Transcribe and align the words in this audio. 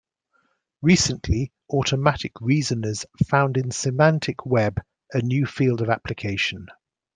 Recently 0.81 1.53
automatic 1.69 2.31
reasoners 2.41 3.05
found 3.27 3.55
in 3.55 3.69
semantic 3.69 4.47
web 4.47 4.81
a 5.13 5.21
new 5.21 5.45
field 5.45 5.79
of 5.79 5.91
application. 5.91 6.65